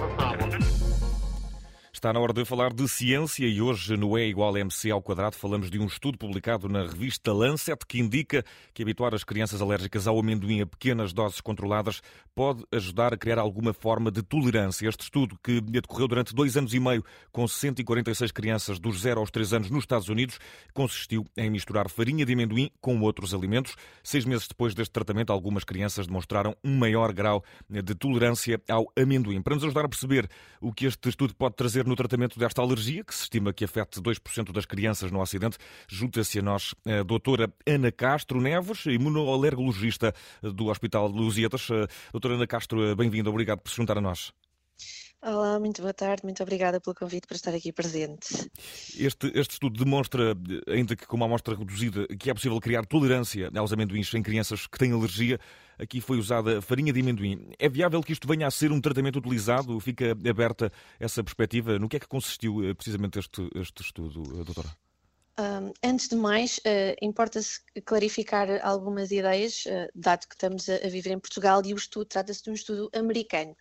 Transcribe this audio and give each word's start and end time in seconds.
have 0.00 0.10
a 0.10 0.14
problem. 0.14 0.29
Está 2.00 2.14
na 2.14 2.20
hora 2.20 2.32
de 2.32 2.46
falar 2.46 2.72
de 2.72 2.88
ciência 2.88 3.46
e 3.46 3.60
hoje 3.60 3.94
no 3.94 4.18
E 4.18 4.26
igual 4.26 4.56
MC 4.56 4.90
ao 4.90 5.02
quadrado 5.02 5.36
falamos 5.36 5.70
de 5.70 5.78
um 5.78 5.84
estudo 5.84 6.16
publicado 6.16 6.66
na 6.66 6.86
revista 6.86 7.30
Lancet 7.30 7.84
que 7.86 7.98
indica 7.98 8.42
que 8.72 8.82
habituar 8.82 9.14
as 9.14 9.22
crianças 9.22 9.60
alérgicas 9.60 10.06
ao 10.06 10.18
amendoim 10.18 10.62
a 10.62 10.66
pequenas 10.66 11.12
doses 11.12 11.42
controladas 11.42 12.00
pode 12.34 12.64
ajudar 12.72 13.12
a 13.12 13.18
criar 13.18 13.38
alguma 13.38 13.74
forma 13.74 14.10
de 14.10 14.22
tolerância. 14.22 14.88
Este 14.88 15.02
estudo, 15.02 15.38
que 15.44 15.60
decorreu 15.60 16.08
durante 16.08 16.34
dois 16.34 16.56
anos 16.56 16.72
e 16.72 16.80
meio 16.80 17.04
com 17.30 17.46
146 17.46 18.32
crianças 18.32 18.78
dos 18.78 19.00
0 19.00 19.20
aos 19.20 19.30
3 19.30 19.52
anos 19.52 19.70
nos 19.70 19.82
Estados 19.82 20.08
Unidos, 20.08 20.38
consistiu 20.72 21.26
em 21.36 21.50
misturar 21.50 21.90
farinha 21.90 22.24
de 22.24 22.32
amendoim 22.32 22.70
com 22.80 22.98
outros 23.02 23.34
alimentos. 23.34 23.76
Seis 24.02 24.24
meses 24.24 24.48
depois 24.48 24.74
deste 24.74 24.92
tratamento, 24.92 25.34
algumas 25.34 25.64
crianças 25.64 26.06
demonstraram 26.06 26.56
um 26.64 26.78
maior 26.78 27.12
grau 27.12 27.44
de 27.68 27.94
tolerância 27.94 28.58
ao 28.70 28.90
amendoim. 28.96 29.42
Para 29.42 29.54
nos 29.54 29.64
ajudar 29.64 29.84
a 29.84 29.88
perceber 29.90 30.26
o 30.62 30.72
que 30.72 30.86
este 30.86 31.10
estudo 31.10 31.34
pode 31.34 31.56
trazer 31.56 31.89
no 31.90 31.96
tratamento 31.96 32.38
desta 32.38 32.62
alergia, 32.62 33.02
que 33.02 33.12
se 33.12 33.24
estima 33.24 33.52
que 33.52 33.64
afete 33.64 34.00
2% 34.00 34.52
das 34.52 34.64
crianças 34.64 35.10
no 35.10 35.20
Ocidente, 35.20 35.58
junta-se 35.88 36.38
a 36.38 36.42
nós 36.42 36.72
a 36.86 37.02
doutora 37.02 37.52
Ana 37.66 37.90
Castro 37.90 38.40
Neves, 38.40 38.86
imunoalergologista 38.86 40.14
do 40.40 40.68
Hospital 40.68 41.10
de 41.10 41.18
Lusíadas. 41.18 41.66
Doutora 42.12 42.34
Ana 42.34 42.46
Castro, 42.46 42.94
bem-vinda, 42.94 43.28
obrigado 43.28 43.58
por 43.58 43.70
se 43.70 43.76
juntar 43.76 43.98
a 43.98 44.00
nós. 44.00 44.32
Olá, 45.22 45.60
muito 45.60 45.82
boa 45.82 45.92
tarde, 45.92 46.22
muito 46.24 46.42
obrigada 46.42 46.80
pelo 46.80 46.94
convite 46.94 47.26
para 47.26 47.36
estar 47.36 47.54
aqui 47.54 47.70
presente. 47.70 48.50
Este, 48.98 49.30
este 49.34 49.52
estudo 49.52 49.84
demonstra, 49.84 50.34
ainda 50.66 50.96
que 50.96 51.06
com 51.06 51.14
uma 51.14 51.26
amostra 51.26 51.54
reduzida, 51.54 52.06
que 52.18 52.30
é 52.30 52.34
possível 52.34 52.58
criar 52.58 52.86
tolerância 52.86 53.50
aos 53.54 53.70
amendoins 53.70 54.14
em 54.14 54.22
crianças 54.22 54.66
que 54.66 54.78
têm 54.78 54.92
alergia. 54.92 55.38
Aqui 55.78 56.00
foi 56.00 56.16
usada 56.16 56.62
farinha 56.62 56.90
de 56.90 57.00
amendoim. 57.00 57.52
É 57.58 57.68
viável 57.68 58.02
que 58.02 58.14
isto 58.14 58.26
venha 58.26 58.46
a 58.46 58.50
ser 58.50 58.72
um 58.72 58.80
tratamento 58.80 59.18
utilizado? 59.18 59.78
Fica 59.78 60.12
aberta 60.12 60.72
essa 60.98 61.22
perspectiva? 61.22 61.78
No 61.78 61.86
que 61.86 61.96
é 61.96 62.00
que 62.00 62.08
consistiu 62.08 62.64
eh, 62.64 62.72
precisamente 62.72 63.18
este, 63.18 63.46
este 63.56 63.82
estudo, 63.82 64.22
eh, 64.40 64.44
doutora? 64.44 64.70
Um, 65.40 65.72
antes 65.82 66.08
de 66.08 66.16
mais, 66.16 66.58
uh, 66.58 66.94
importa-se 67.00 67.60
clarificar 67.86 68.60
algumas 68.62 69.10
ideias, 69.10 69.64
uh, 69.64 69.88
dado 69.94 70.26
que 70.28 70.34
estamos 70.34 70.68
a, 70.68 70.74
a, 70.74 70.88
viver 70.90 71.12
em 71.12 71.18
Portugal 71.18 71.62
e 71.64 71.72
o 71.72 71.76
estudo 71.76 72.04
trata-se 72.04 72.44
de 72.44 72.50
um 72.50 72.52
estudo 72.52 72.90
americano. 72.94 73.56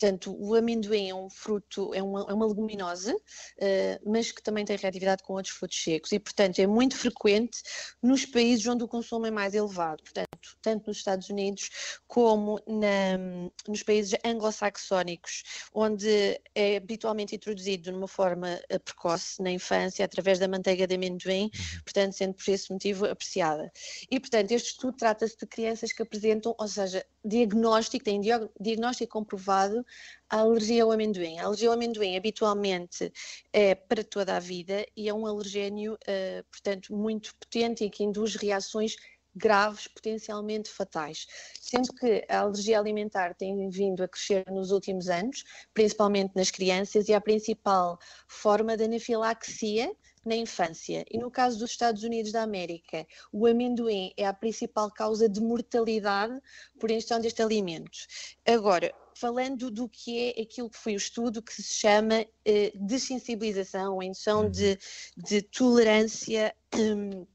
Portanto, 0.00 0.36
o 0.38 0.54
amendoim 0.54 1.08
é 1.10 1.14
um 1.14 1.28
fruto, 1.28 1.92
é 1.92 2.00
uma, 2.00 2.24
é 2.28 2.32
uma 2.32 2.46
leguminosa, 2.46 3.14
uh, 3.14 4.10
mas 4.10 4.30
que 4.30 4.40
também 4.40 4.64
tem 4.64 4.76
reatividade 4.76 5.24
com 5.24 5.32
outros 5.32 5.52
frutos 5.52 5.82
secos 5.82 6.12
e, 6.12 6.20
portanto, 6.20 6.60
é 6.60 6.66
muito 6.68 6.96
frequente 6.96 7.58
nos 8.00 8.24
países 8.24 8.64
onde 8.66 8.84
o 8.84 8.88
consumo 8.88 9.26
é 9.26 9.30
mais 9.30 9.54
elevado. 9.54 10.00
Portanto, 10.04 10.28
tanto 10.62 10.86
nos 10.86 10.98
Estados 10.98 11.28
Unidos 11.28 11.98
como 12.06 12.60
na, 12.66 13.18
nos 13.66 13.82
países 13.82 14.16
anglo-saxónicos, 14.24 15.42
onde 15.74 16.40
é 16.54 16.76
habitualmente 16.76 17.34
introduzido 17.34 17.90
numa 17.90 18.06
forma 18.06 18.60
eh, 18.68 18.78
precoce, 18.78 19.42
na 19.42 19.50
infância, 19.50 20.04
através 20.04 20.38
da 20.38 20.46
manteiga 20.46 20.86
de 20.86 20.94
amendoim, 20.94 21.44
uhum. 21.44 21.80
portanto, 21.82 22.12
sendo 22.12 22.34
por 22.34 22.48
esse 22.48 22.72
motivo 22.72 23.04
apreciada. 23.06 23.72
E, 24.08 24.20
portanto, 24.20 24.52
este 24.52 24.70
estudo 24.70 24.96
trata-se 24.96 25.36
de 25.36 25.46
crianças 25.46 25.92
que 25.92 26.02
apresentam, 26.02 26.54
ou 26.56 26.68
seja, 26.68 27.04
diagnóstico, 27.24 28.04
têm 28.04 28.20
diagnóstico 28.20 29.12
comprovado 29.12 29.84
a 30.28 30.38
alergia 30.38 30.84
ao 30.84 30.92
amendoim. 30.92 31.38
A 31.38 31.44
alergia 31.44 31.68
ao 31.68 31.74
amendoim 31.74 32.16
habitualmente 32.16 33.12
é 33.52 33.74
para 33.74 34.04
toda 34.04 34.36
a 34.36 34.40
vida 34.40 34.86
e 34.96 35.08
é 35.08 35.14
um 35.14 35.26
alergénio, 35.26 35.94
uh, 35.94 36.44
portanto, 36.50 36.94
muito 36.94 37.34
potente 37.36 37.84
e 37.84 37.90
que 37.90 38.04
induz 38.04 38.34
reações 38.36 38.96
graves, 39.38 39.86
potencialmente 39.86 40.68
fatais. 40.68 41.26
Sendo 41.60 41.92
que 41.94 42.24
a 42.28 42.40
alergia 42.40 42.78
alimentar 42.78 43.34
tem 43.34 43.68
vindo 43.70 44.02
a 44.02 44.08
crescer 44.08 44.44
nos 44.50 44.70
últimos 44.70 45.08
anos, 45.08 45.44
principalmente 45.72 46.32
nas 46.34 46.50
crianças, 46.50 47.08
e 47.08 47.14
a 47.14 47.20
principal 47.20 47.98
forma 48.26 48.76
de 48.76 48.84
anafilaxia 48.84 49.94
na 50.24 50.36
infância. 50.36 51.04
E 51.10 51.18
no 51.18 51.30
caso 51.30 51.58
dos 51.58 51.70
Estados 51.70 52.02
Unidos 52.02 52.32
da 52.32 52.42
América, 52.42 53.06
o 53.32 53.46
amendoim 53.46 54.12
é 54.16 54.26
a 54.26 54.32
principal 54.32 54.90
causa 54.90 55.28
de 55.28 55.40
mortalidade 55.40 56.38
por 56.78 56.90
ingestão 56.90 57.20
deste 57.20 57.40
alimento. 57.40 57.98
Agora, 58.46 58.92
falando 59.18 59.70
do 59.70 59.88
que 59.88 60.32
é 60.36 60.42
aquilo 60.42 60.70
que 60.70 60.78
foi 60.78 60.94
o 60.94 60.96
estudo 60.96 61.42
que 61.42 61.52
se 61.52 61.62
chama 61.62 62.24
eh, 62.44 62.72
desensibilização, 62.74 64.00
a 64.00 64.04
indução 64.04 64.44
uhum. 64.44 64.50
de, 64.50 64.78
de 65.16 65.42
tolerância. 65.42 66.54
Hum, 66.74 67.26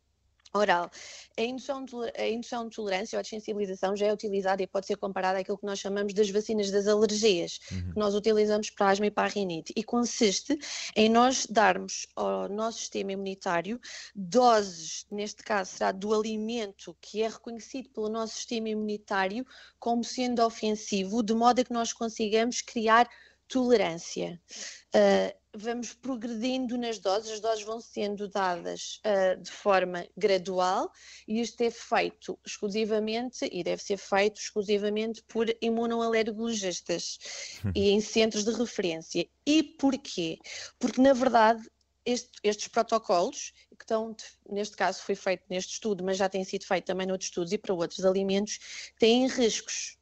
oral. 0.53 0.90
A 1.38 1.41
indução, 1.41 1.84
de, 1.84 1.96
a 2.16 2.30
indução 2.30 2.68
de 2.68 2.75
tolerância 2.75 3.18
ou 3.18 3.22
a 3.22 3.24
sensibilização 3.24 3.96
já 3.96 4.08
é 4.08 4.14
utilizada 4.14 4.62
e 4.62 4.68
pode 4.68 4.86
ser 4.86 4.97
comparada 4.97 5.40
àquilo 5.40 5.58
que 5.58 5.66
nós 5.66 5.80
chamamos 5.80 6.14
das 6.14 6.30
vacinas 6.30 6.69
das 6.69 6.88
alergias, 6.88 7.59
uhum. 7.72 7.91
que 7.91 8.00
nós 8.00 8.14
utilizamos 8.14 8.69
para 8.69 8.88
a 8.88 8.90
asma 8.92 9.08
e 9.08 9.12
para 9.12 9.28
a 9.28 9.30
rinite, 9.30 9.74
e 9.75 9.84
consiste 9.84 10.58
em 10.96 11.09
nós 11.09 11.47
darmos 11.47 12.06
ao 12.16 12.47
nosso 12.47 12.80
sistema 12.80 13.12
imunitário 13.12 13.80
doses, 14.16 15.06
neste 15.09 15.44
caso 15.44 15.72
será 15.72 15.92
do 15.92 16.13
alimento 16.13 16.96
que 17.02 17.24
é 17.24 17.28
reconhecido 17.28 17.90
pelo 17.90 18.09
nosso 18.09 18.36
sistema 18.36 18.69
imunitário 18.69 19.46
como 19.80 20.03
sendo 20.03 20.44
ofensivo, 20.46 21.24
de 21.24 21.34
modo 21.34 21.59
a 21.59 21.63
que 21.63 21.74
nós 21.74 21.92
consigamos 21.92 22.62
criar 22.62 23.09
tolerância. 23.47 24.40
Uh, 24.96 25.43
vamos 25.56 25.94
progredindo 25.94 26.78
nas 26.78 26.97
doses, 26.97 27.31
as 27.31 27.40
doses 27.40 27.64
vão 27.64 27.80
sendo 27.80 28.28
dadas 28.28 29.00
uh, 29.06 29.40
de 29.41 29.52
forma 29.52 30.08
gradual 30.18 30.91
e 31.28 31.40
isto 31.41 31.62
é 31.62 31.69
feito 31.69 32.38
exclusivamente 32.46 33.47
e 33.52 33.63
deve 33.63 33.81
ser 33.81 33.97
feito 33.97 34.40
exclusivamente 34.40 35.24
por 35.28 35.47
imunoalergologistas 35.62 37.19
e 37.75 37.92
em 37.92 38.02
centros 38.02 38.44
de 38.44 38.52
referência. 38.52 39.28
E 39.46 39.62
porquê? 39.63 40.40
Porque 40.80 41.00
na 41.00 41.13
verdade 41.13 41.69
este, 42.06 42.31
estes 42.44 42.68
protocolos, 42.68 43.53
que 43.78 43.84
estão, 43.84 44.16
neste 44.50 44.75
caso 44.75 45.02
foi 45.03 45.16
feito 45.16 45.44
neste 45.50 45.74
estudo, 45.74 46.03
mas 46.03 46.18
já 46.18 46.28
tem 46.28 46.44
sido 46.44 46.66
feito 46.66 46.86
também 46.86 47.08
noutros 47.08 47.30
estudos 47.30 47.53
e 47.53 47.58
para 47.58 47.74
outros 47.74 48.03
alimentos, 48.03 48.92
têm 49.00 49.28
riscos 49.28 49.97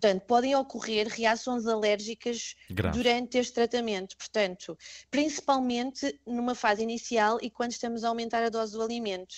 Portanto, 0.00 0.26
podem 0.26 0.54
ocorrer 0.54 1.08
reações 1.08 1.66
alérgicas 1.66 2.54
Grave. 2.70 2.96
durante 2.96 3.38
este 3.38 3.54
tratamento. 3.54 4.16
Portanto, 4.16 4.76
principalmente 5.10 6.20
numa 6.26 6.54
fase 6.54 6.82
inicial 6.82 7.38
e 7.40 7.50
quando 7.50 7.72
estamos 7.72 8.04
a 8.04 8.08
aumentar 8.08 8.42
a 8.42 8.50
dose 8.50 8.72
do 8.72 8.82
alimento. 8.82 9.34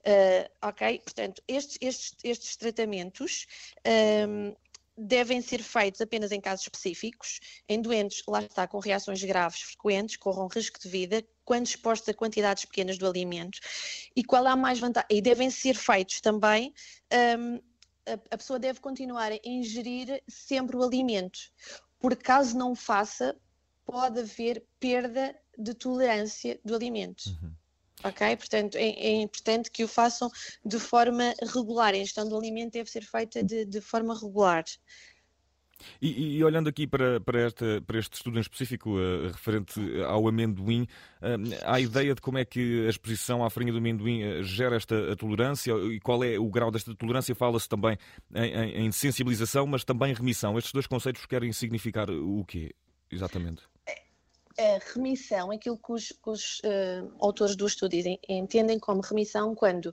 Uh, 0.00 0.68
ok? 0.68 1.00
Portanto, 1.00 1.42
estes, 1.48 1.78
estes, 1.80 2.14
estes 2.22 2.56
tratamentos. 2.56 3.46
Um, 4.28 4.54
devem 4.96 5.42
ser 5.42 5.60
feitos 5.60 6.00
apenas 6.00 6.30
em 6.30 6.40
casos 6.40 6.66
específicos, 6.66 7.40
em 7.68 7.82
doentes, 7.82 8.22
lá 8.28 8.40
está, 8.40 8.66
com 8.66 8.78
reações 8.78 9.22
graves 9.24 9.60
frequentes, 9.60 10.16
corram 10.16 10.46
risco 10.46 10.78
de 10.78 10.88
vida, 10.88 11.24
quando 11.44 11.66
expostos 11.66 12.08
a 12.08 12.14
quantidades 12.14 12.64
pequenas 12.64 12.96
do 12.96 13.06
alimento. 13.06 13.58
E 14.14 14.22
qual 14.22 14.46
a 14.46 14.56
mais 14.56 14.78
vantagem? 14.78 15.08
E 15.10 15.20
devem 15.20 15.50
ser 15.50 15.74
feitos 15.74 16.20
também 16.20 16.72
um, 17.38 17.60
a, 18.06 18.36
pessoa 18.36 18.58
deve 18.58 18.80
continuar 18.80 19.32
a 19.32 19.38
ingerir 19.44 20.22
sempre 20.28 20.76
o 20.76 20.82
alimento, 20.82 21.38
porque 21.98 22.22
caso 22.22 22.56
não 22.56 22.74
faça, 22.74 23.36
pode 23.84 24.20
haver 24.20 24.64
perda 24.78 25.34
de 25.58 25.74
tolerância 25.74 26.60
do 26.64 26.74
alimento. 26.74 27.24
Uhum. 27.26 27.52
Ok? 28.04 28.36
Portanto, 28.36 28.76
é, 28.76 28.88
é, 28.90 29.12
importante 29.22 29.70
que 29.70 29.82
o 29.82 29.88
façam 29.88 30.30
de 30.64 30.78
forma 30.78 31.34
regular. 31.40 31.94
A 31.94 31.96
ingestão 31.96 32.28
do 32.28 32.36
alimento 32.36 32.72
deve 32.72 32.90
ser 32.90 33.02
feita 33.02 33.42
de, 33.42 33.64
de 33.64 33.80
forma 33.80 34.14
regular. 34.14 34.64
E, 36.00 36.36
e, 36.36 36.44
olhando 36.44 36.68
aqui 36.68 36.86
para, 36.86 37.20
para, 37.20 37.40
esta, 37.40 37.82
para 37.86 37.98
este 37.98 38.14
estudo 38.14 38.38
em 38.38 38.40
específico, 38.40 38.90
uh, 38.90 39.28
referente 39.28 39.80
ao 40.06 40.26
amendoim, 40.28 40.82
uh, 40.82 41.54
há 41.64 41.80
ideia 41.80 42.14
de 42.14 42.20
como 42.20 42.38
é 42.38 42.44
que 42.44 42.86
a 42.86 42.90
exposição 42.90 43.44
à 43.44 43.50
farinha 43.50 43.72
do 43.72 43.78
amendoim 43.78 44.22
uh, 44.22 44.42
gera 44.42 44.76
esta 44.76 45.16
tolerância 45.16 45.72
e 45.72 46.00
qual 46.00 46.22
é 46.22 46.38
o 46.38 46.48
grau 46.48 46.70
desta 46.70 46.94
tolerância? 46.94 47.34
Fala-se 47.34 47.68
também 47.68 47.96
em, 48.34 48.42
em, 48.42 48.86
em, 48.86 48.92
sensibilização, 48.92 49.66
mas 49.66 49.84
também 49.84 50.12
em 50.12 50.14
remissão. 50.14 50.58
Estes 50.58 50.72
dois 50.72 50.86
conceitos 50.86 51.24
querem 51.26 51.52
significar 51.52 52.10
o 52.10 52.44
quê, 52.44 52.74
exatamente? 53.10 53.62
A 54.56 54.78
remissão, 54.94 55.50
aquilo 55.50 55.76
que 55.76 55.92
os, 55.92 56.12
os 56.24 56.62
autores 57.18 57.56
do 57.56 57.66
estudo 57.66 57.90
dizem, 57.90 58.20
entendem 58.28 58.78
como 58.78 59.00
remissão 59.00 59.52
quando 59.52 59.92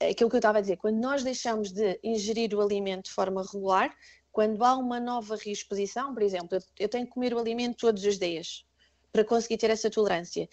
aquilo 0.00 0.28
que 0.28 0.36
eu 0.36 0.38
estava 0.38 0.58
a 0.58 0.60
dizer, 0.60 0.76
quando 0.76 0.98
nós 0.98 1.22
deixamos 1.22 1.72
de 1.72 1.98
ingerir 2.02 2.54
o 2.54 2.60
alimento 2.60 3.04
de 3.04 3.12
forma 3.12 3.42
regular, 3.42 3.94
quando 4.34 4.64
há 4.64 4.76
uma 4.76 4.98
nova 4.98 5.36
reexposição, 5.36 6.12
por 6.12 6.20
exemplo, 6.20 6.58
eu 6.76 6.88
tenho 6.88 7.06
que 7.06 7.12
comer 7.12 7.32
o 7.32 7.38
alimento 7.38 7.76
todos 7.76 8.04
os 8.04 8.18
dias 8.18 8.66
para 9.12 9.24
conseguir 9.24 9.58
ter 9.58 9.70
essa 9.70 9.88
tolerância. 9.88 10.48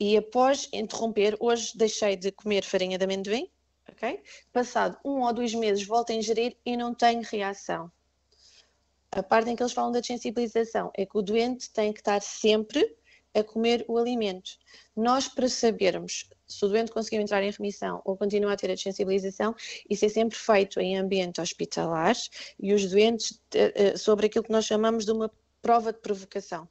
E 0.00 0.16
após 0.16 0.68
interromper, 0.72 1.36
hoje 1.38 1.70
deixei 1.76 2.16
de 2.16 2.32
comer 2.32 2.64
farinha 2.64 2.98
de 2.98 3.04
amendoim, 3.04 3.48
ok? 3.88 4.20
Passado 4.52 4.98
um 5.04 5.22
ou 5.22 5.32
dois 5.32 5.54
meses 5.54 5.86
volto 5.86 6.10
a 6.10 6.14
ingerir 6.14 6.56
e 6.66 6.76
não 6.76 6.92
tenho 6.92 7.22
reação. 7.22 7.88
A 9.12 9.22
parte 9.22 9.48
em 9.48 9.54
que 9.54 9.62
eles 9.62 9.72
falam 9.72 9.92
da 9.92 10.02
sensibilização 10.02 10.90
é 10.96 11.06
que 11.06 11.16
o 11.16 11.22
doente 11.22 11.70
tem 11.70 11.92
que 11.92 12.00
estar 12.00 12.20
sempre 12.20 12.96
a 13.32 13.44
comer 13.44 13.84
o 13.86 13.96
alimento. 13.96 14.58
Nós, 14.96 15.28
para 15.28 15.48
sabermos 15.48 16.28
se 16.50 16.64
o 16.64 16.68
doente 16.68 16.90
conseguiu 16.90 17.20
entrar 17.20 17.42
em 17.42 17.50
remissão 17.50 18.02
ou 18.04 18.16
continua 18.16 18.52
a 18.52 18.56
ter 18.56 18.70
a 18.70 18.76
sensibilização, 18.76 19.54
isso 19.88 20.04
é 20.04 20.08
sempre 20.08 20.36
feito 20.36 20.80
em 20.80 20.98
ambiente 20.98 21.40
hospitalar 21.40 22.16
e 22.58 22.74
os 22.74 22.90
doentes, 22.90 23.40
eh, 23.54 23.72
eh, 23.74 23.96
sobre 23.96 24.26
aquilo 24.26 24.44
que 24.44 24.52
nós 24.52 24.64
chamamos 24.64 25.04
de 25.04 25.12
uma 25.12 25.30
prova 25.62 25.92
de 25.92 26.00
provocação. 26.00 26.68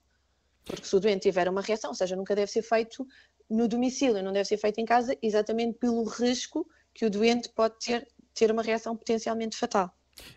Porque 0.65 0.85
se 0.85 0.95
o 0.95 0.99
doente 0.99 1.23
tiver 1.23 1.47
uma 1.47 1.61
reação, 1.61 1.89
ou 1.91 1.95
seja, 1.95 2.15
nunca 2.15 2.35
deve 2.35 2.51
ser 2.51 2.61
feito 2.61 3.07
no 3.49 3.67
domicílio, 3.67 4.21
não 4.21 4.31
deve 4.31 4.47
ser 4.47 4.57
feito 4.57 4.79
em 4.79 4.85
casa, 4.85 5.17
exatamente 5.21 5.79
pelo 5.79 6.03
risco 6.03 6.67
que 6.93 7.05
o 7.05 7.09
doente 7.09 7.49
pode 7.49 7.75
ter, 7.79 8.07
ter 8.33 8.51
uma 8.51 8.61
reação 8.61 8.95
potencialmente 8.95 9.57
fatal. 9.57 9.91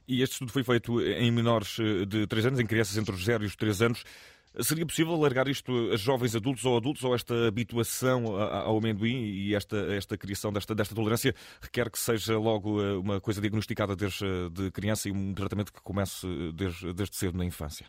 E 0.06 0.22
este 0.22 0.34
estudo 0.34 0.52
foi 0.52 0.62
feito 0.62 1.00
em 1.00 1.30
menores 1.30 1.76
eh, 1.80 2.06
de 2.06 2.26
3 2.26 2.46
anos, 2.46 2.60
em 2.60 2.66
crianças 2.66 2.96
entre 2.96 3.14
os 3.14 3.24
0 3.24 3.44
e 3.44 3.46
os 3.46 3.56
3 3.56 3.82
anos. 3.82 4.04
Seria 4.60 4.84
possível 4.84 5.14
alargar 5.14 5.48
isto 5.48 5.90
a 5.92 5.96
jovens 5.96 6.36
adultos 6.36 6.64
ou 6.64 6.76
adultos 6.76 7.02
ou 7.04 7.14
esta 7.14 7.46
habituação 7.46 8.36
ao 8.36 8.76
amendoim 8.76 9.24
e 9.24 9.54
esta, 9.54 9.76
esta 9.94 10.16
criação 10.18 10.52
desta, 10.52 10.74
desta 10.74 10.94
tolerância 10.94 11.34
requer 11.60 11.90
que 11.90 11.98
seja 11.98 12.36
logo 12.38 12.82
eh, 12.82 12.96
uma 12.96 13.20
coisa 13.20 13.40
diagnosticada 13.40 13.96
desde 13.96 14.50
de 14.50 14.70
criança 14.70 15.08
e 15.08 15.12
um 15.12 15.32
tratamento 15.32 15.72
que 15.72 15.80
comece 15.80 16.26
desde, 16.54 16.92
desde 16.92 17.16
cedo 17.16 17.38
na 17.38 17.44
infância? 17.44 17.86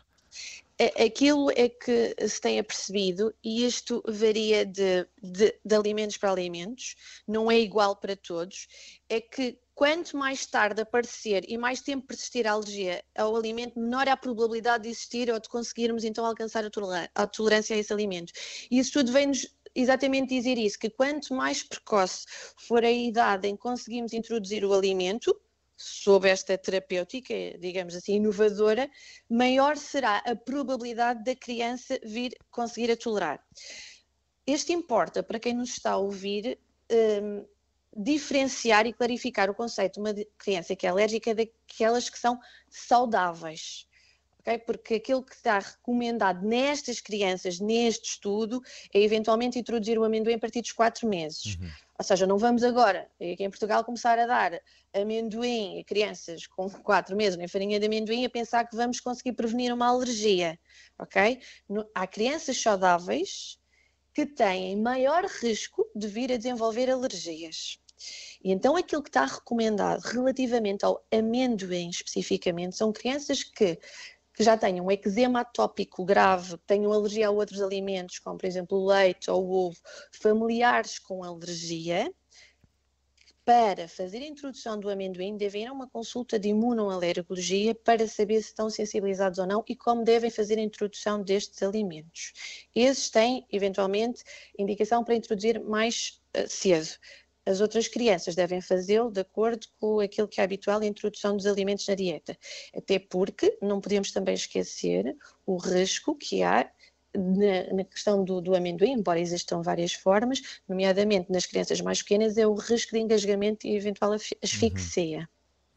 Aquilo 1.00 1.50
é 1.52 1.68
que 1.68 2.16
se 2.26 2.40
tem 2.40 2.58
apercebido, 2.58 3.32
e 3.44 3.64
isto 3.64 4.02
varia 4.08 4.66
de, 4.66 5.06
de, 5.22 5.54
de, 5.64 5.74
alimentos 5.74 6.16
para 6.16 6.32
alimentos, 6.32 6.96
não 7.28 7.48
é 7.48 7.60
igual 7.60 7.94
para 7.94 8.16
todos, 8.16 8.66
é 9.08 9.20
que 9.20 9.56
quanto 9.74 10.16
mais 10.16 10.46
tarde 10.46 10.82
aparecer 10.82 11.44
e 11.48 11.58
mais 11.58 11.80
tempo 11.80 12.06
persistir 12.06 12.46
a 12.46 12.52
alergia 12.52 13.04
ao 13.16 13.34
alimento, 13.34 13.78
menor 13.78 14.06
é 14.06 14.12
a 14.12 14.16
probabilidade 14.16 14.84
de 14.84 14.90
existir 14.90 15.30
ou 15.30 15.40
de 15.40 15.48
conseguirmos 15.48 16.04
então 16.04 16.24
alcançar 16.24 16.64
a 17.14 17.26
tolerância 17.26 17.74
a 17.74 17.78
esse 17.78 17.92
alimento. 17.92 18.32
E 18.70 18.78
isso 18.78 18.92
tudo 18.92 19.12
vem-nos 19.12 19.46
exatamente 19.74 20.28
dizer 20.28 20.56
isso, 20.56 20.78
que 20.78 20.88
quanto 20.88 21.34
mais 21.34 21.62
precoce 21.62 22.24
for 22.56 22.84
a 22.84 22.90
idade 22.90 23.48
em 23.48 23.56
que 23.56 23.62
conseguimos 23.62 24.12
introduzir 24.12 24.64
o 24.64 24.72
alimento, 24.72 25.36
sob 25.76 26.28
esta 26.28 26.56
terapêutica, 26.56 27.34
digamos 27.58 27.96
assim, 27.96 28.14
inovadora, 28.14 28.88
maior 29.28 29.76
será 29.76 30.18
a 30.18 30.36
probabilidade 30.36 31.24
da 31.24 31.34
criança 31.34 31.98
vir 32.04 32.32
conseguir 32.50 32.92
a 32.92 32.96
tolerar. 32.96 33.44
Este 34.46 34.72
importa, 34.72 35.22
para 35.22 35.40
quem 35.40 35.54
nos 35.54 35.70
está 35.70 35.92
a 35.92 35.96
ouvir, 35.96 36.58
um, 36.92 37.44
diferenciar 37.96 38.86
e 38.86 38.92
clarificar 38.92 39.50
o 39.50 39.54
conceito 39.54 39.94
de 39.94 40.00
uma 40.00 40.14
criança 40.38 40.74
que 40.74 40.86
é 40.86 40.90
alérgica 40.90 41.34
daquelas 41.34 42.10
que 42.10 42.18
são 42.18 42.38
saudáveis. 42.68 43.86
Okay? 44.40 44.58
Porque 44.58 44.94
aquilo 44.94 45.22
que 45.22 45.34
está 45.34 45.58
recomendado 45.58 46.46
nestas 46.46 47.00
crianças, 47.00 47.60
neste 47.60 48.10
estudo, 48.10 48.60
é 48.92 49.00
eventualmente 49.00 49.58
introduzir 49.58 49.98
o 49.98 50.04
amendoim 50.04 50.34
a 50.34 50.38
partir 50.38 50.60
dos 50.60 50.72
4 50.72 51.08
meses. 51.08 51.56
Uhum. 51.56 51.70
Ou 51.98 52.04
seja, 52.04 52.26
não 52.26 52.36
vamos 52.36 52.62
agora, 52.64 53.08
aqui 53.14 53.44
em 53.44 53.48
Portugal, 53.48 53.84
começar 53.84 54.18
a 54.18 54.26
dar 54.26 54.60
amendoim 54.92 55.80
a 55.80 55.84
crianças 55.84 56.46
com 56.46 56.68
4 56.68 57.16
meses, 57.16 57.38
nem 57.38 57.48
farinha 57.48 57.78
de 57.78 57.86
amendoim, 57.86 58.24
a 58.24 58.30
pensar 58.30 58.68
que 58.68 58.76
vamos 58.76 59.00
conseguir 59.00 59.32
prevenir 59.32 59.72
uma 59.72 59.86
alergia, 59.86 60.58
ok? 60.98 61.40
No, 61.68 61.88
há 61.94 62.06
crianças 62.06 62.60
saudáveis 62.60 63.58
que 64.12 64.26
têm 64.26 64.76
maior 64.76 65.24
risco 65.24 65.88
de 65.94 66.06
vir 66.06 66.32
a 66.32 66.36
desenvolver 66.36 66.90
alergias. 66.90 67.78
E 68.42 68.52
então 68.52 68.76
aquilo 68.76 69.02
que 69.02 69.08
está 69.08 69.24
recomendado 69.24 70.00
relativamente 70.00 70.84
ao 70.84 71.04
amendoim 71.12 71.88
especificamente 71.88 72.76
são 72.76 72.92
crianças 72.92 73.42
que 73.42 73.78
que 74.36 74.42
já 74.42 74.56
tenham 74.56 74.90
eczema 74.90 75.42
atópico 75.42 76.04
grave, 76.04 76.58
tenham 76.66 76.92
alergia 76.92 77.28
a 77.28 77.30
outros 77.30 77.62
alimentos, 77.62 78.18
como 78.18 78.36
por 78.36 78.46
exemplo 78.46 78.78
o 78.78 78.86
leite 78.86 79.30
ou 79.30 79.44
o 79.44 79.66
ovo, 79.68 79.78
familiares 80.10 80.98
com 80.98 81.22
alergia, 81.22 82.12
para 83.44 83.86
fazer 83.86 84.18
a 84.18 84.26
introdução 84.26 84.80
do 84.80 84.88
amendoim 84.88 85.36
devem 85.36 85.64
ir 85.64 85.66
a 85.66 85.72
uma 85.72 85.88
consulta 85.88 86.38
de 86.38 86.48
imunoalergologia 86.48 87.74
para 87.74 88.08
saber 88.08 88.40
se 88.40 88.48
estão 88.48 88.70
sensibilizados 88.70 89.38
ou 89.38 89.46
não 89.46 89.62
e 89.68 89.76
como 89.76 90.02
devem 90.02 90.30
fazer 90.30 90.58
a 90.58 90.62
introdução 90.62 91.22
destes 91.22 91.62
alimentos. 91.62 92.32
Esses 92.74 93.10
têm, 93.10 93.46
eventualmente, 93.52 94.24
indicação 94.58 95.04
para 95.04 95.14
introduzir 95.14 95.62
mais 95.62 96.22
uh, 96.36 96.48
cedo. 96.48 96.88
As 97.46 97.60
outras 97.60 97.88
crianças 97.88 98.34
devem 98.34 98.60
fazê-lo 98.60 99.10
de 99.10 99.20
acordo 99.20 99.66
com 99.78 100.00
aquilo 100.00 100.28
que 100.28 100.40
é 100.40 100.44
habitual 100.44 100.80
a 100.80 100.86
introdução 100.86 101.36
dos 101.36 101.46
alimentos 101.46 101.86
na 101.86 101.94
dieta. 101.94 102.36
Até 102.74 102.98
porque 102.98 103.56
não 103.60 103.80
podemos 103.80 104.12
também 104.12 104.34
esquecer 104.34 105.16
o 105.46 105.56
risco 105.56 106.14
que 106.16 106.42
há 106.42 106.70
na, 107.14 107.74
na, 107.74 107.84
questão 107.84 108.24
do, 108.24 108.40
do, 108.40 108.56
amendoim, 108.56 108.92
embora 108.92 109.20
existam 109.20 109.62
várias 109.62 109.92
formas, 109.92 110.60
nomeadamente 110.68 111.30
nas 111.30 111.46
crianças 111.46 111.80
mais 111.80 112.02
pequenas, 112.02 112.36
é 112.36 112.46
o 112.46 112.54
risco 112.54 112.92
de 112.92 112.98
engasgamento 112.98 113.66
e 113.66 113.76
eventual 113.76 114.12
asfixia. 114.42 115.20
Uhum. 115.20 115.26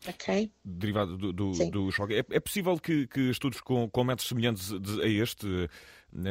Okay. 0.09 0.51
Derivado 0.63 1.17
do, 1.17 1.33
do, 1.33 1.51
do 1.51 1.91
choque. 1.91 2.15
É, 2.15 2.19
é, 2.19 2.39
possível 2.39 2.77
que, 2.77 3.07
que 3.07 3.31
estudos 3.31 3.59
com, 3.61 3.89
com 3.89 4.03
métodos 4.03 4.27
semelhantes 4.27 4.71
a 4.71 5.07
este 5.07 5.69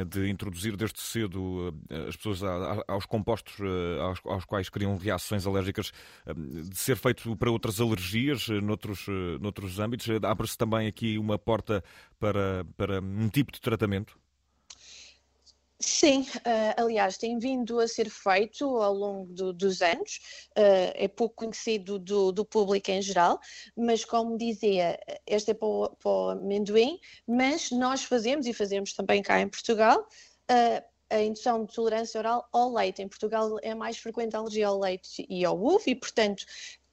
de 0.05 0.29
introduzir 0.29 0.77
desde 0.77 1.01
cedo 1.01 1.75
eh, 1.89 2.09
as 2.09 2.17
pessoas 2.17 2.43
aos 2.89 3.07
compostos 3.07 3.55
eh, 3.61 4.01
aos, 4.01 4.21
aos 4.25 4.45
quais 4.45 4.69
criam 4.69 4.97
reações 4.97 5.47
alérgicas, 5.47 5.93
eh, 6.27 6.35
de 6.35 6.77
ser 6.77 6.97
feito 6.97 7.37
para 7.37 7.51
outras 7.51 7.81
alergias, 7.81 8.49
noutros, 8.49 9.07
noutros 9.41 9.79
âmbitos? 9.79 10.09
Abre-se 10.25 10.59
também 10.59 10.89
aqui 10.89 11.19
uma 11.19 11.39
porta 11.39 11.85
para, 12.19 12.67
para 12.77 13.01
um 13.01 13.29
tipo 13.29 13.53
de 13.53 13.61
tratamento? 13.61 14.19
Sim, 15.79 16.23
uh, 16.23 16.83
aliás, 16.83 17.19
tem 17.19 17.39
vindo 17.39 17.79
a 17.79 17.87
ser 17.87 18.09
feito 18.09 18.65
ao 18.65 18.95
longo 18.95 19.31
do, 19.35 19.53
dos 19.53 19.83
anos, 19.83 20.21
uh, 20.57 20.93
é 20.95 21.07
pouco 21.07 21.35
conhecido 21.37 21.99
do, 21.99 22.33
do, 22.33 22.47
público 22.47 22.91
em 22.91 23.03
geral, 23.03 23.39
mas 23.77 24.03
como 24.03 24.39
dizia, 24.39 24.99
este 25.27 25.51
é 25.51 25.55
para 25.55 25.69
o, 25.69 25.91
para 25.97 26.11
o 26.11 26.31
amendoim, 26.31 26.99
mas 27.27 27.71
nós 27.71 28.05
fazemos, 28.05 28.47
e 28.47 28.55
fazemos 28.55 28.95
também 28.95 29.23
cá 29.23 29.39
em 29.39 29.49
Portugal, 29.49 30.01
uh, 30.51 30.83
a 31.11 31.21
indução 31.21 31.67
de 31.67 31.75
tolerância 31.75 32.19
oral 32.19 32.49
ao 32.53 32.73
leite. 32.73 33.03
Em 33.03 33.09
Portugal 33.09 33.59
é 33.63 33.75
mais 33.75 33.99
frequente 33.99 34.35
a 34.35 34.39
alergia 34.39 34.69
ao 34.69 34.81
leite 34.81 35.27
e 35.29 35.45
ao 35.45 35.63
ovo, 35.63 35.85
e 35.87 35.95
portanto, 35.95 36.45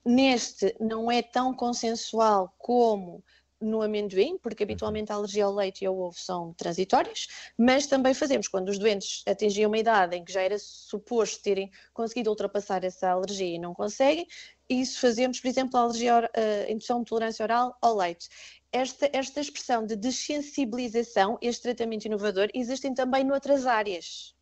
neste 0.06 0.76
não 0.80 1.10
é 1.10 1.22
tão 1.22 1.54
consensual 1.54 2.54
como 2.58 3.24
no 3.64 3.82
amendoim, 3.82 4.38
porque 4.38 4.64
habitualmente 4.64 5.12
a 5.12 5.16
alergia 5.16 5.46
ao 5.46 5.54
leite 5.54 5.84
e 5.84 5.88
ao 5.88 5.98
ovo 5.98 6.18
são 6.18 6.54
transitórias, 6.54 7.28
mas 7.58 7.88
também 7.88 8.14
fazemos 8.14 8.48
quando 8.48 8.70
os 8.70 8.78
doentes 8.78 9.24
atingiam 9.28 9.70
uma 9.70 9.78
idade 9.78 10.16
em 10.16 10.24
que 10.24 10.32
já 10.32 10.42
era 10.42 10.58
suposto 10.60 11.42
terem 11.42 11.72
conseguido 11.94 12.30
ultrapassar 12.30 12.84
essa 12.84 13.10
alergia 13.10 13.56
e 13.56 13.60
não 13.60 13.74
conseguem, 13.74 14.28
isso 14.70 15.00
fazemos, 15.00 15.40
por 15.40 15.48
exemplo, 15.48 15.78
a 15.78 15.84
alergia, 15.84 16.32
a 16.68 16.72
indução 16.72 17.00
de 17.00 17.06
tolerância 17.06 17.44
oral 17.44 17.78
ao 17.82 17.96
leite. 17.96 18.30
Esta, 18.72 19.10
esta 19.14 19.40
expressão 19.40 19.86
de 19.86 19.96
desensibilização, 19.96 21.38
este 21.42 21.64
tratamento 21.64 22.06
inovador, 22.06 22.50
existem 22.54 22.94
também 22.94 23.24
noutras 23.24 23.66
áreas. 23.66 24.34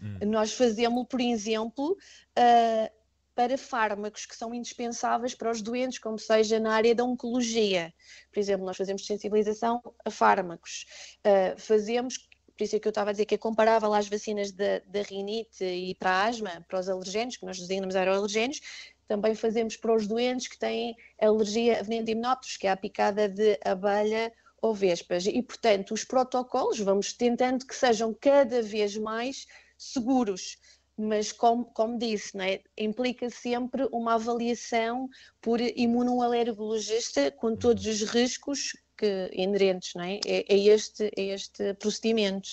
Hum. 0.00 0.18
Nós 0.26 0.52
fazemos, 0.52 1.06
por 1.08 1.20
exemplo, 1.20 1.92
uh, 1.92 3.05
para 3.36 3.58
fármacos 3.58 4.24
que 4.24 4.34
são 4.34 4.54
indispensáveis 4.54 5.34
para 5.34 5.50
os 5.50 5.60
doentes, 5.60 5.98
como 5.98 6.18
seja 6.18 6.58
na 6.58 6.74
área 6.74 6.94
da 6.94 7.04
oncologia. 7.04 7.92
Por 8.32 8.40
exemplo, 8.40 8.64
nós 8.64 8.78
fazemos 8.78 9.06
sensibilização 9.06 9.82
a 10.04 10.10
fármacos, 10.10 10.86
uh, 11.18 11.60
fazemos 11.60 12.26
por 12.56 12.64
isso 12.64 12.74
é 12.74 12.80
que 12.80 12.88
eu 12.88 12.90
estava 12.90 13.10
a 13.10 13.12
dizer 13.12 13.26
que 13.26 13.34
é 13.34 13.38
comparável 13.38 13.92
às 13.92 14.08
vacinas 14.08 14.50
da, 14.50 14.80
rinite 15.06 15.62
e 15.62 15.94
para 15.94 16.10
a 16.10 16.24
asma, 16.24 16.64
para 16.66 16.80
os 16.80 16.88
alergénios, 16.88 17.36
que 17.36 17.44
nós 17.44 17.58
designamos 17.58 17.94
aeroalergénios, 17.94 18.62
também 19.06 19.34
fazemos 19.34 19.76
para 19.76 19.94
os 19.94 20.06
doentes 20.06 20.48
que 20.48 20.58
têm 20.58 20.96
alergia 21.20 21.78
a 21.78 21.82
veneno 21.82 22.06
de 22.06 22.12
himenópteros, 22.12 22.56
que 22.56 22.66
é 22.66 22.70
a 22.70 22.76
picada 22.76 23.28
de 23.28 23.60
abelha 23.62 24.32
ou 24.62 24.74
vespas. 24.74 25.26
E, 25.26 25.42
portanto, 25.42 25.92
os 25.92 26.02
protocolos 26.02 26.80
vamos 26.80 27.12
tentando 27.12 27.66
que 27.66 27.74
sejam 27.74 28.16
cada 28.18 28.62
vez 28.62 28.96
mais 28.96 29.46
seguros 29.76 30.56
mas 30.96 31.32
como, 31.32 31.64
como 31.66 31.98
disse, 31.98 32.36
né, 32.36 32.60
implica 32.76 33.28
sempre 33.28 33.88
uma 33.92 34.14
avaliação 34.14 35.08
por 35.40 35.60
imunoalergologista 35.60 37.30
com 37.30 37.48
uhum. 37.48 37.56
todos 37.56 37.86
os 37.86 38.02
riscos 38.02 38.72
que, 38.96 39.30
inerentes 39.32 39.94
né, 39.94 40.20
é, 40.26 40.54
é, 40.54 40.58
este, 40.58 41.10
é 41.16 41.34
este 41.34 41.74
procedimento. 41.74 42.48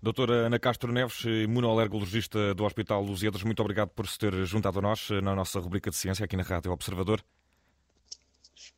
Doutora 0.00 0.46
Ana 0.46 0.58
Castro 0.58 0.92
Neves, 0.92 1.24
imunoalergologista 1.24 2.54
do 2.54 2.64
Hospital 2.64 3.02
Lusíadas, 3.02 3.42
muito 3.42 3.60
obrigado 3.60 3.88
por 3.88 4.06
se 4.06 4.18
ter 4.18 4.32
juntado 4.44 4.78
a 4.78 4.82
nós 4.82 5.08
na 5.22 5.34
nossa 5.34 5.58
rubrica 5.58 5.90
de 5.90 5.96
ciência 5.96 6.24
aqui 6.24 6.36
na 6.36 6.42
Rádio 6.42 6.70
Observador. 6.70 7.24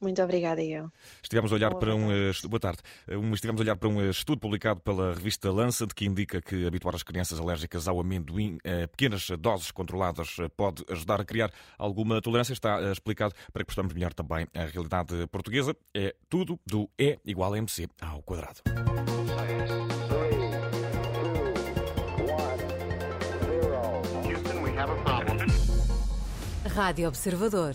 Muito 0.00 0.22
obrigada, 0.22 0.62
eu. 0.62 0.90
Estivemos 1.22 1.50
a 1.50 1.54
olhar 1.54 1.70
boa 1.70 1.80
para 1.80 1.94
um 1.94 2.12
eh, 2.12 2.30
boa 2.44 2.60
tarde. 2.60 2.80
Um, 3.08 3.32
estivemos 3.32 3.60
a 3.60 3.64
olhar 3.64 3.76
para 3.76 3.88
um 3.88 4.00
eh, 4.00 4.10
estudo 4.10 4.38
publicado 4.38 4.80
pela 4.80 5.14
revista 5.14 5.50
Lancet 5.50 5.94
que 5.94 6.04
indica 6.04 6.42
que 6.42 6.66
habituar 6.66 6.94
as 6.94 7.02
crianças 7.02 7.40
alérgicas 7.40 7.88
ao 7.88 7.98
amendoim 7.98 8.58
a 8.62 8.86
pequenas 8.88 9.26
doses 9.38 9.70
controladas 9.70 10.36
eh, 10.38 10.48
pode 10.54 10.84
ajudar 10.90 11.20
a 11.22 11.24
criar 11.24 11.50
alguma 11.78 12.20
tolerância. 12.20 12.52
Está 12.52 12.80
explicado 12.92 13.34
para 13.52 13.64
que 13.64 13.68
possamos 13.68 13.94
melhor 13.94 14.12
também 14.12 14.46
a 14.54 14.66
realidade 14.66 15.26
portuguesa. 15.28 15.74
É 15.94 16.14
tudo 16.28 16.60
do 16.66 16.90
E 16.98 17.18
igual 17.24 17.54
a 17.54 17.58
MC 17.58 17.88
ao 18.00 18.22
quadrado. 18.22 18.60
Rádio 26.68 27.08
Observador. 27.08 27.74